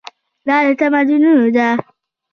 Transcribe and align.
دا 0.47 0.57
د 0.65 0.67
تمدنونو 0.81 1.45
ده. 1.55 1.69